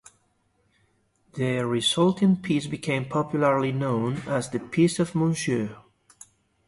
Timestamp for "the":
1.35-1.63, 4.49-4.59